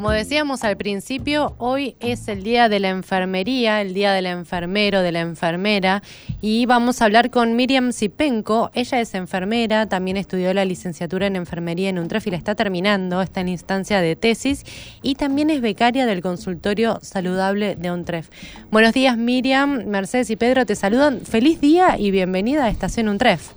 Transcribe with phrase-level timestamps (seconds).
[0.00, 5.02] como decíamos al principio, hoy es el día de la enfermería, el día del enfermero,
[5.02, 6.02] de la enfermera,
[6.40, 8.70] y vamos a hablar con Miriam Zipenko.
[8.72, 13.20] Ella es enfermera, también estudió la licenciatura en enfermería en UNTREF y la está terminando,
[13.20, 14.64] está en instancia de tesis,
[15.02, 18.30] y también es becaria del consultorio saludable de UNTREF.
[18.70, 21.20] Buenos días, Miriam, Mercedes y Pedro te saludan.
[21.26, 23.50] Feliz día y bienvenida a Estación UNTREF.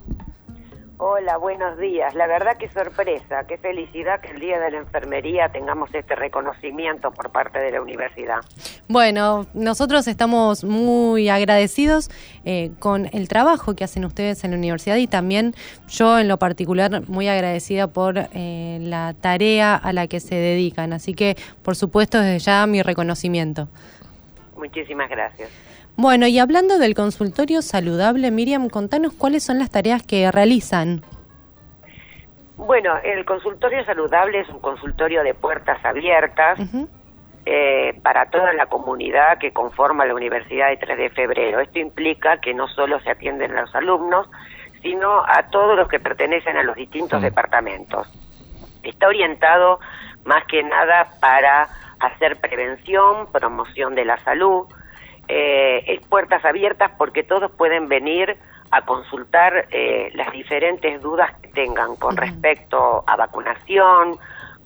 [1.06, 2.16] Hola, buenos días.
[2.16, 7.12] La verdad que sorpresa, qué felicidad que el Día de la Enfermería tengamos este reconocimiento
[7.12, 8.38] por parte de la universidad.
[8.88, 12.10] Bueno, nosotros estamos muy agradecidos
[12.46, 15.56] eh, con el trabajo que hacen ustedes en la universidad y también
[15.90, 20.94] yo en lo particular muy agradecida por eh, la tarea a la que se dedican.
[20.94, 23.68] Así que, por supuesto, desde ya mi reconocimiento.
[24.56, 25.73] Muchísimas gracias.
[25.96, 31.04] Bueno, y hablando del consultorio saludable, Miriam, contanos cuáles son las tareas que realizan.
[32.58, 36.60] Bueno, el consultorio saludable es un consultorio de puertas abiertas
[37.46, 41.60] eh, para toda la comunidad que conforma la Universidad de 3 de Febrero.
[41.60, 44.30] Esto implica que no solo se atienden a los alumnos,
[44.82, 48.08] sino a todos los que pertenecen a los distintos departamentos.
[48.82, 49.80] Está orientado
[50.26, 51.68] más que nada para
[52.00, 54.68] hacer prevención, promoción de la salud,
[55.28, 58.38] eh, es puertas abiertas porque todos pueden venir
[58.72, 64.18] a consultar eh, las diferentes dudas que tengan con respecto a vacunación,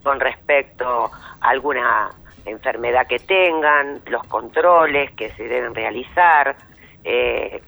[0.02, 2.10] con respecto a alguna
[2.46, 6.56] enfermedad que tengan, los controles que se deben realizar,
[7.04, 7.62] eh,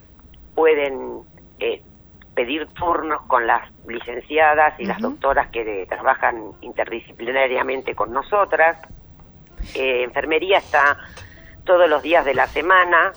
[0.56, 1.22] pueden
[2.34, 8.78] pedir turnos con las licenciadas y las doctoras que trabajan interdisciplinariamente con nosotras.
[9.76, 10.98] enfermería está
[11.64, 13.14] todos los días de la semana,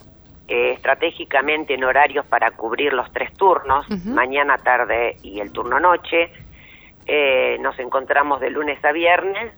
[0.48, 6.32] eh, estratégicamente en horarios para cubrir los tres turnos, mañana, tarde y el turno noche.
[7.06, 9.52] Eh, nos encontramos de lunes a viernes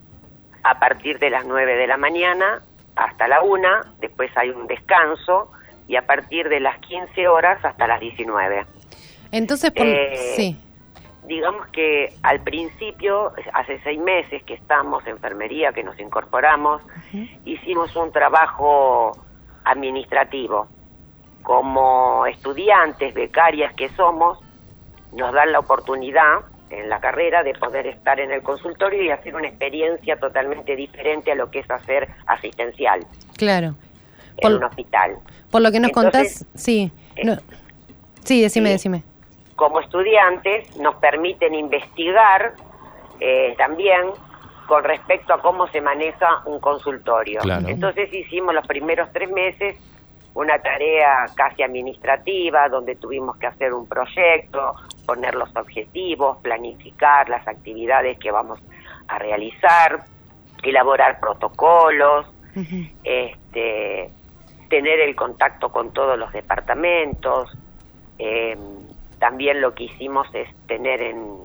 [0.62, 2.62] a partir de las 9 de la mañana
[2.97, 3.69] hasta la 1,
[4.01, 5.51] después hay un descanso
[5.89, 8.65] y a partir de las 15 horas hasta las 19.
[9.33, 10.63] Entonces, eh, sí
[11.27, 16.83] digamos que al principio, hace seis meses que estamos en enfermería, que nos incorporamos,
[17.45, 19.12] hicimos un trabajo
[19.65, 20.69] administrativo.
[21.43, 24.39] Como estudiantes, becarias que somos,
[25.12, 26.41] nos dan la oportunidad
[26.71, 31.33] en la carrera de poder estar en el consultorio y hacer una experiencia totalmente diferente
[31.33, 33.06] a lo que es hacer asistencial.
[33.37, 33.75] Claro.
[34.39, 35.19] En un hospital.
[35.51, 36.91] Por lo que nos contás, sí.
[37.15, 37.37] Eh,
[38.25, 39.05] sí, decime, decime
[39.56, 42.54] como estudiantes nos permiten investigar
[43.20, 44.10] eh, también
[44.66, 47.41] con respecto a cómo se maneja un consultorio.
[47.66, 49.76] Entonces hicimos los primeros tres meses
[50.34, 54.75] una tarea casi administrativa donde tuvimos que hacer un proyecto,
[55.06, 58.59] poner los objetivos, planificar las actividades que vamos
[59.06, 60.04] a realizar,
[60.62, 62.26] elaborar protocolos,
[63.04, 64.10] este,
[64.69, 67.56] tener el contacto con todos los departamentos,
[68.19, 68.56] eh,
[69.25, 71.45] también lo que hicimos es tener en,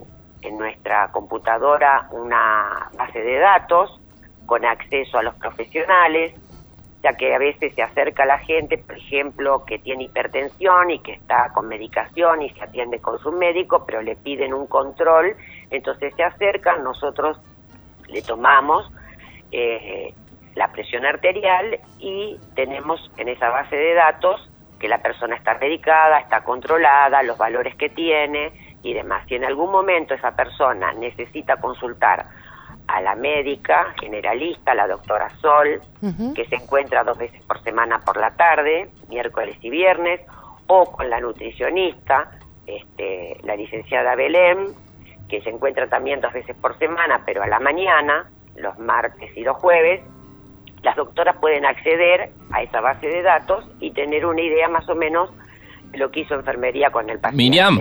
[0.58, 3.98] nuestra computadora una base de datos
[4.44, 6.34] con acceso a los profesionales,
[7.02, 11.12] ya que a veces se acerca la gente, por ejemplo, que tiene hipertensión y que
[11.12, 15.34] está con medicación y se atiende con su médico, pero le piden un control,
[15.70, 17.40] entonces se acercan, nosotros
[18.08, 18.92] le tomamos
[19.52, 20.12] eh,
[20.54, 24.49] la presión arterial y tenemos en esa base de datos
[24.80, 28.50] que la persona está medicada, está controlada, los valores que tiene
[28.82, 29.24] y demás.
[29.28, 32.24] Si en algún momento esa persona necesita consultar
[32.88, 35.80] a la médica generalista, la doctora Sol,
[36.34, 40.20] que se encuentra dos veces por semana por la tarde, miércoles y viernes,
[40.66, 42.30] o con la nutricionista,
[42.66, 44.74] este, la licenciada Belén,
[45.28, 49.42] que se encuentra también dos veces por semana, pero a la mañana, los martes y
[49.42, 50.00] los jueves,
[50.82, 54.94] las doctoras pueden acceder a esa base de datos y tener una idea más o
[54.94, 55.30] menos
[55.90, 57.42] de lo que hizo enfermería con el paciente.
[57.42, 57.80] Miriam.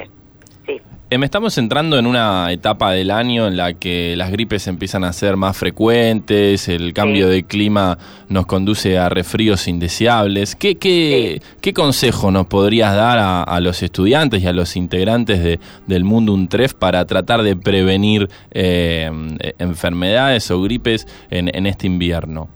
[0.66, 0.82] Sí.
[1.12, 5.12] Em, estamos entrando en una etapa del año en la que las gripes empiezan a
[5.12, 7.98] ser más frecuentes, el cambio de clima
[8.28, 10.56] nos conduce a resfríos indeseables.
[10.56, 15.60] ¿Qué, qué, qué consejo nos podrías dar a, los estudiantes y a los integrantes de,
[15.88, 19.10] del mundo UNTREF para tratar de prevenir eh,
[19.58, 22.50] enfermedades o gripes en, en este invierno?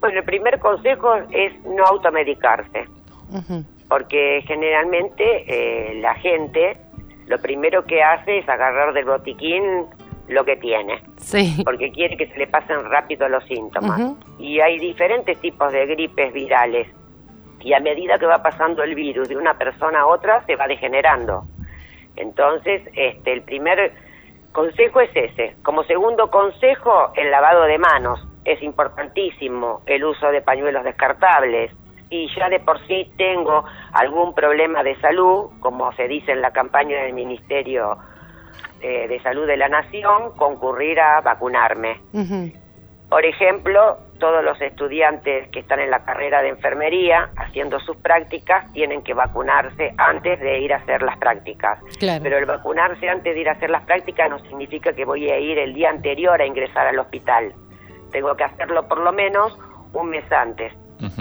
[0.00, 2.86] Bueno, el primer consejo es no automedicarse,
[3.88, 6.76] porque generalmente eh, la gente
[7.26, 9.86] lo primero que hace es agarrar del botiquín
[10.28, 11.62] lo que tiene, sí.
[11.64, 14.14] porque quiere que se le pasen rápido los síntomas.
[14.38, 16.86] Y hay diferentes tipos de gripes virales,
[17.60, 20.68] y a medida que va pasando el virus de una persona a otra, se va
[20.68, 21.44] degenerando.
[22.14, 23.92] Entonces, este, el primer
[24.52, 25.56] consejo es ese.
[25.62, 31.70] Como segundo consejo, el lavado de manos es importantísimo el uso de pañuelos descartables
[32.10, 36.52] y ya de por sí tengo algún problema de salud, como se dice en la
[36.52, 37.98] campaña del Ministerio
[38.80, 42.00] eh, de Salud de la Nación, concurrir a vacunarme.
[43.10, 48.70] Por ejemplo, todos los estudiantes que están en la carrera de enfermería haciendo sus prácticas
[48.72, 51.78] tienen que vacunarse antes de ir a hacer las prácticas.
[52.00, 55.38] Pero el vacunarse antes de ir a hacer las prácticas no significa que voy a
[55.38, 57.52] ir el día anterior a ingresar al hospital.
[58.10, 59.56] Tengo que hacerlo por lo menos
[59.92, 60.72] un mes antes,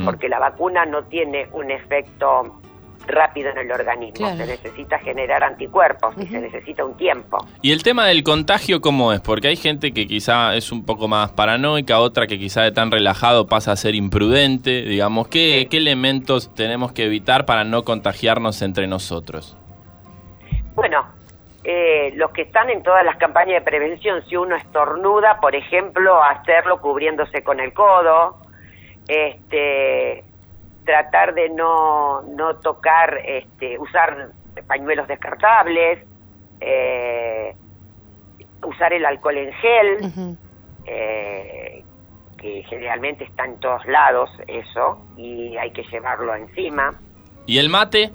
[0.04, 2.60] porque la vacuna no tiene un efecto
[3.07, 4.28] rápido en el organismo.
[4.36, 7.38] Se necesita generar anticuerpos y se necesita un tiempo.
[7.62, 9.22] ¿Y el tema del contagio cómo es?
[9.22, 12.92] Porque hay gente que quizá es un poco más paranoica, otra que quizá de tan
[12.92, 14.84] relajado pasa a ser imprudente.
[14.84, 19.57] Digamos, ¿qué, ¿qué elementos tenemos que evitar para no contagiarnos entre nosotros?
[20.75, 21.06] Bueno,
[21.69, 26.24] eh, los que están en todas las campañas de prevención, si uno estornuda, por ejemplo,
[26.24, 28.38] hacerlo cubriéndose con el codo,
[29.06, 30.24] este,
[30.86, 34.30] tratar de no, no tocar, este, usar
[34.66, 36.08] pañuelos descartables,
[36.62, 37.54] eh,
[38.63, 40.38] usar el alcohol en gel,
[40.86, 41.84] eh,
[42.38, 46.98] que generalmente está en todos lados eso, y hay que llevarlo encima.
[47.46, 48.13] ¿Y el mate?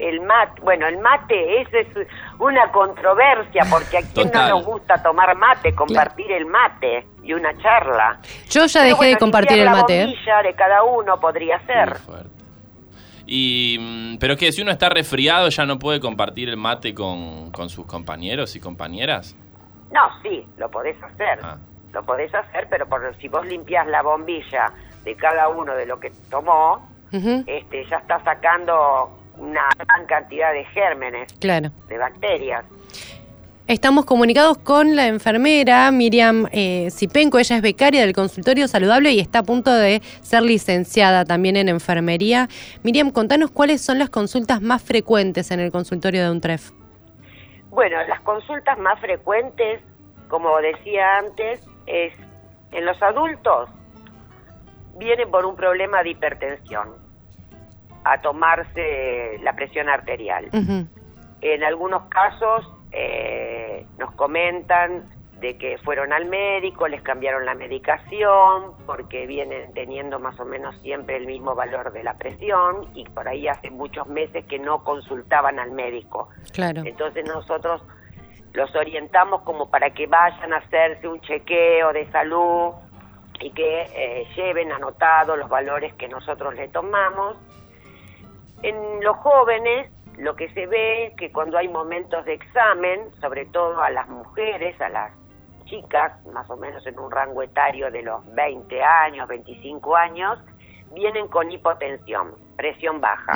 [0.00, 2.08] El mate, bueno, el mate, eso es
[2.38, 7.54] una controversia, porque a quien no nos gusta tomar mate, compartir el mate y una
[7.58, 8.18] charla.
[8.48, 10.06] Yo ya dejé de compartir el mate.
[10.06, 10.42] La ¿eh?
[10.44, 11.98] de cada uno podría ser.
[13.26, 17.52] Y, mm, pero que si uno está resfriado ya no puede compartir el mate con,
[17.68, 19.36] sus compañeros y compañeras.
[19.92, 21.40] No, sí, lo podés hacer.
[21.42, 21.58] Ah.
[21.92, 24.72] Lo podés hacer, pero por, si vos limpias la bombilla
[25.04, 30.64] de cada uno de lo que tomó, este, ya está sacando una gran cantidad de
[30.66, 31.70] gérmenes, claro.
[31.88, 32.64] de bacterias.
[33.66, 39.20] Estamos comunicados con la enfermera Miriam eh, Zipenco, ella es becaria del consultorio saludable y
[39.20, 42.48] está a punto de ser licenciada también en enfermería.
[42.82, 46.72] Miriam, contanos cuáles son las consultas más frecuentes en el consultorio de UNTREF.
[47.70, 49.80] Bueno, las consultas más frecuentes,
[50.28, 52.12] como decía antes, es
[52.72, 53.70] en los adultos
[54.96, 56.99] vienen por un problema de hipertensión
[58.04, 60.48] a tomarse la presión arterial.
[61.42, 65.08] En algunos casos eh, nos comentan
[65.40, 70.76] de que fueron al médico, les cambiaron la medicación, porque vienen teniendo más o menos
[70.82, 74.84] siempre el mismo valor de la presión y por ahí hace muchos meses que no
[74.84, 76.28] consultaban al médico.
[76.52, 76.82] Claro.
[76.84, 77.82] Entonces nosotros
[78.52, 82.74] los orientamos como para que vayan a hacerse un chequeo de salud
[83.40, 87.36] y que eh, lleven anotado los valores que nosotros le tomamos
[88.62, 93.46] en los jóvenes lo que se ve es que cuando hay momentos de examen, sobre
[93.46, 95.12] todo a las mujeres, a las
[95.64, 100.38] chicas, más o menos en un rango etario de los 20 años, 25 años,
[100.92, 103.32] vienen con hipotensión, presión baja.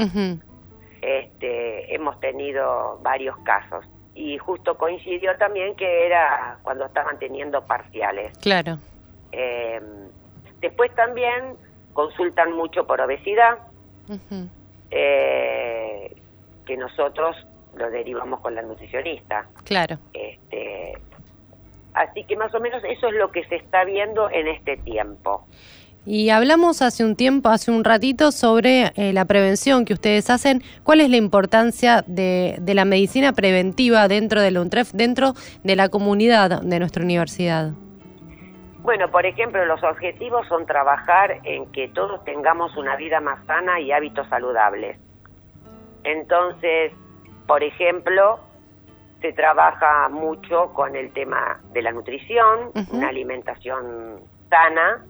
[1.01, 8.37] este, hemos tenido varios casos y justo coincidió también que era cuando estaban teniendo parciales.
[8.39, 8.79] Claro.
[9.33, 9.81] Eh,
[10.61, 11.57] después también
[11.93, 13.59] consultan mucho por obesidad
[14.95, 16.15] eh,
[16.65, 17.37] que nosotros
[17.77, 19.49] lo derivamos con la nutricionista.
[19.65, 19.99] Claro.
[20.13, 20.93] Este,
[21.95, 25.47] así que más o menos eso es lo que se está viendo en este tiempo.
[26.07, 30.63] Y hablamos hace un tiempo, hace un ratito, sobre eh, la prevención que ustedes hacen.
[30.83, 35.33] ¿Cuál es la importancia de, de la medicina preventiva dentro del UNTREF, dentro
[35.65, 37.73] de la comunidad de nuestra universidad?
[38.85, 43.81] Bueno, por ejemplo, los objetivos son trabajar en que todos tengamos una vida más sana
[43.81, 44.99] y hábitos saludables.
[46.03, 46.93] Entonces,
[47.47, 48.41] por ejemplo,
[49.23, 55.03] se trabaja mucho con el tema de la nutrición, una alimentación sana,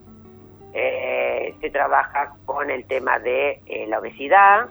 [0.72, 4.68] eh, se trabaja con el tema de eh, la obesidad,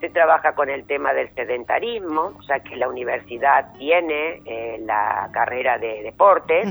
[0.00, 5.30] se trabaja con el tema del sedentarismo, o sea que la universidad tiene eh, la
[5.32, 6.66] carrera de deportes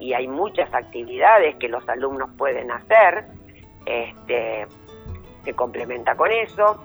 [0.00, 3.26] y hay muchas actividades que los alumnos pueden hacer,
[3.84, 4.66] este,
[5.44, 6.82] se complementa con eso.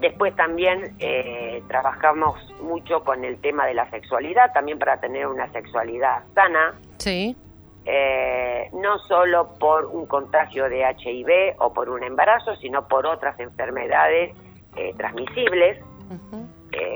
[0.00, 5.52] Después también eh, trabajamos mucho con el tema de la sexualidad, también para tener una
[5.52, 6.74] sexualidad sana.
[6.96, 7.36] Sí.
[7.84, 13.38] Eh, no solo por un contagio de HIV o por un embarazo, sino por otras
[13.38, 14.34] enfermedades
[14.76, 15.78] eh, transmisibles,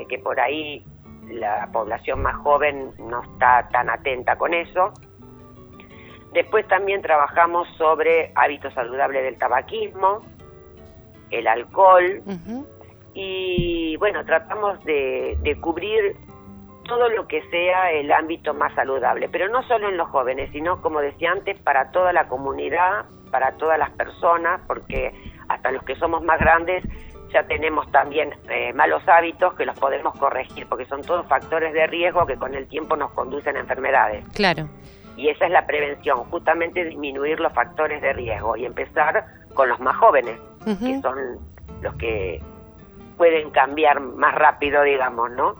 [0.07, 0.85] que por ahí
[1.29, 4.93] la población más joven no está tan atenta con eso.
[6.35, 10.21] Después también trabajamos sobre hábitos saludables del tabaquismo,
[11.31, 12.21] el alcohol
[13.13, 16.17] y bueno, tratamos de, cubrir
[16.83, 20.81] todo lo que sea el ámbito más saludable, pero no solo en los jóvenes, sino
[20.81, 25.13] como decía antes, para toda la comunidad, para todas las personas, porque
[25.47, 26.83] hasta los que somos más grandes
[27.31, 31.87] ya tenemos también eh, malos hábitos que los podemos corregir, porque son todos factores de
[31.87, 34.25] riesgo que con el tiempo nos conducen a enfermedades.
[34.33, 34.67] Claro.
[35.17, 39.79] Y esa es la prevención, justamente disminuir los factores de riesgo y empezar con los
[39.79, 40.37] más jóvenes,
[40.79, 41.39] que son
[41.81, 42.41] los que
[43.17, 45.55] pueden cambiar más rápido, digamos, ¿no?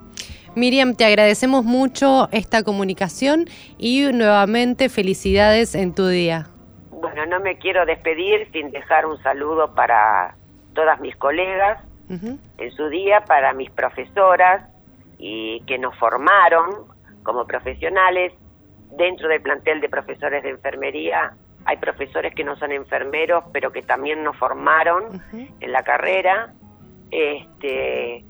[0.56, 3.46] Miriam, te agradecemos mucho esta comunicación
[3.78, 6.48] y nuevamente felicidades en tu día.
[6.92, 10.36] Bueno, no me quiero despedir sin dejar un saludo para
[10.74, 14.64] todas mis colegas en su día, para mis profesoras
[15.18, 16.86] y que nos formaron
[17.24, 18.34] como profesionales
[18.98, 21.34] dentro del plantel de profesores de enfermería.
[21.66, 26.54] Hay profesores que no son enfermeros, pero que también nos formaron en la carrera.
[27.12, 28.24] Este,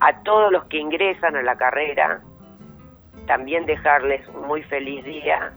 [0.00, 2.22] a todos los que ingresan a la carrera,
[3.26, 5.52] también dejarles un muy feliz día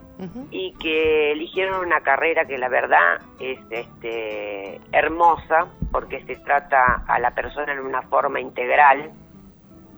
[0.49, 7.19] y que eligieron una carrera que la verdad es este, hermosa porque se trata a
[7.19, 9.11] la persona en una forma integral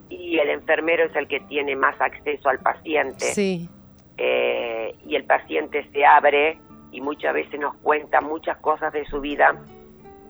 [0.09, 3.69] y el enfermero es el que tiene más acceso al paciente sí.
[4.17, 6.59] Eh, y el paciente se abre
[6.91, 9.55] y muchas veces nos cuenta muchas cosas de su vida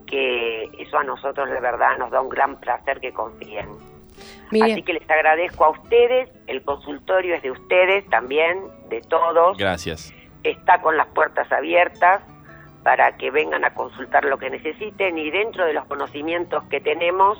[0.05, 3.67] que eso a nosotros de verdad nos da un gran placer que confíen.
[4.61, 9.57] Así que les agradezco a ustedes, el consultorio es de ustedes también, de todos.
[9.57, 10.13] Gracias.
[10.43, 12.23] Está con las puertas abiertas
[12.83, 17.37] para que vengan a consultar lo que necesiten y dentro de los conocimientos que tenemos,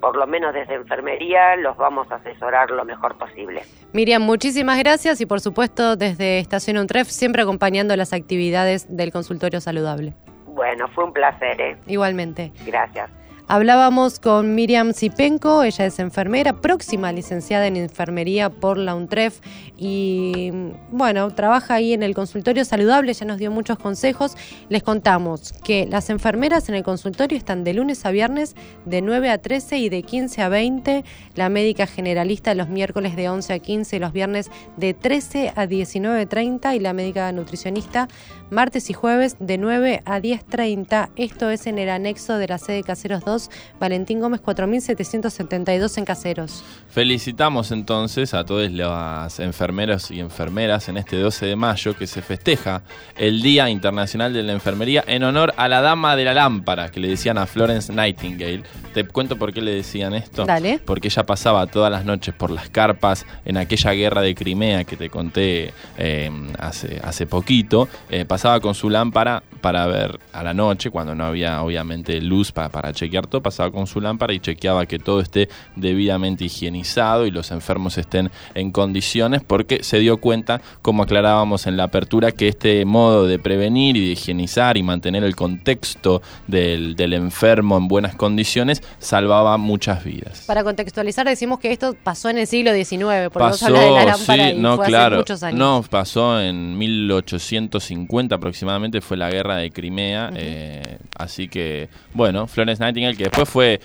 [0.00, 3.62] por lo menos desde enfermería, los vamos a asesorar lo mejor posible.
[3.92, 9.60] Miriam, muchísimas gracias y por supuesto desde Estación Untref siempre acompañando las actividades del consultorio
[9.60, 10.14] saludable.
[10.46, 11.60] Bueno, fue un placer.
[11.60, 11.76] ¿eh?
[11.86, 12.52] Igualmente.
[12.66, 13.10] Gracias.
[13.50, 19.40] Hablábamos con Miriam Zipenko, ella es enfermera, próxima licenciada en enfermería por la UNTREF
[19.78, 20.50] y
[20.90, 24.36] bueno, trabaja ahí en el consultorio saludable, ya nos dio muchos consejos.
[24.68, 29.30] Les contamos que las enfermeras en el consultorio están de lunes a viernes de 9
[29.30, 33.58] a 13 y de 15 a 20, la médica generalista los miércoles de 11 a
[33.60, 38.08] 15 y los viernes de 13 a 19.30 y la médica nutricionista
[38.50, 41.10] martes y jueves de 9 a 10.30.
[41.16, 43.37] Esto es en el anexo de la sede Caseros 2
[43.78, 46.64] Valentín Gómez 4772 en Caseros.
[46.90, 52.22] Felicitamos entonces a todos los enfermeros y enfermeras en este 12 de mayo que se
[52.22, 52.82] festeja
[53.16, 57.00] el Día Internacional de la Enfermería en honor a la Dama de la Lámpara, que
[57.00, 58.62] le decían a Florence Nightingale.
[58.94, 60.44] Te cuento por qué le decían esto.
[60.44, 60.80] Dale.
[60.84, 64.96] Porque ella pasaba todas las noches por las carpas en aquella guerra de Crimea que
[64.96, 67.88] te conté eh, hace, hace poquito.
[68.10, 72.52] Eh, pasaba con su lámpara para ver a la noche, cuando no había obviamente luz
[72.52, 77.30] para, para chequear pasaba con su lámpara y chequeaba que todo esté debidamente higienizado y
[77.30, 82.48] los enfermos estén en condiciones porque se dio cuenta, como aclarábamos en la apertura, que
[82.48, 88.14] este modo de prevenir y de higienizar y mantener el contexto del, enfermo en buenas
[88.14, 90.44] condiciones salvaba muchas vidas.
[90.46, 94.50] Para contextualizar decimos que esto pasó en el siglo XIX, porque pasó, de la lámpara
[94.50, 95.58] y no, fue claro, hace muchos años.
[95.58, 102.82] No, pasó en 1850 aproximadamente, fue la guerra de Crimea, eh, así que, bueno, Florence
[102.82, 103.80] Nightingale que después fue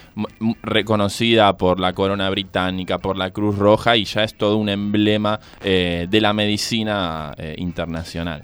[0.62, 5.40] reconocida por la corona británica, por la Cruz Roja y ya es todo un emblema
[5.62, 8.42] eh, de la medicina eh, internacional.